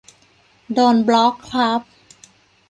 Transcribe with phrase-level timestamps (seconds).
[0.73, 1.81] โดนบล็อคครับ